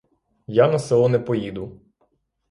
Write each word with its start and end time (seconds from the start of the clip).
Я 0.47 0.67
на 0.71 0.79
село 0.79 1.09
не 1.09 1.19
поїду! 1.19 1.81